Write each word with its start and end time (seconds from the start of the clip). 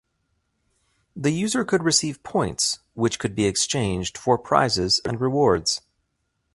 The 1.15 1.29
user 1.29 1.63
could 1.63 1.83
receive 1.83 2.23
points 2.23 2.79
which 2.95 3.19
could 3.19 3.35
be 3.35 3.45
exchanged 3.45 4.17
for 4.17 4.39
prizes 4.39 4.99
and 5.05 5.21
rewards. 5.21 5.81